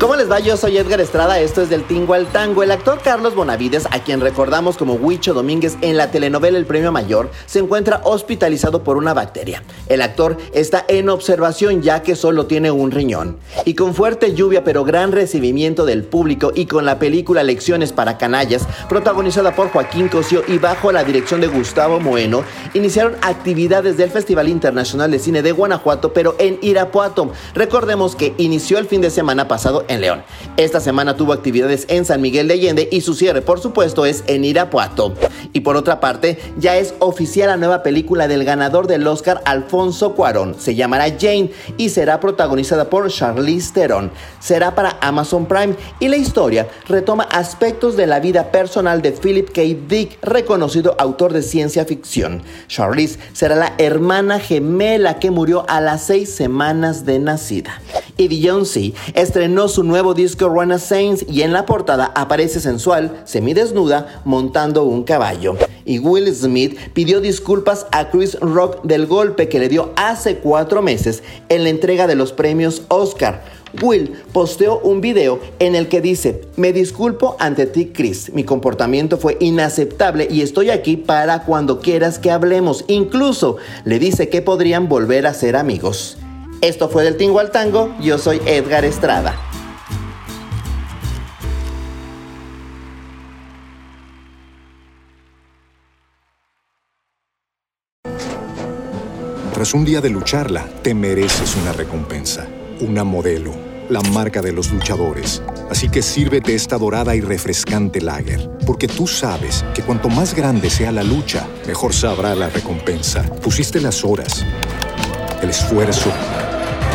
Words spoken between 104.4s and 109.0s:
de los luchadores. Así que sírvete esta dorada y refrescante lager, porque